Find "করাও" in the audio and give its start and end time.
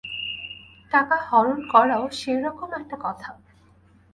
1.71-2.03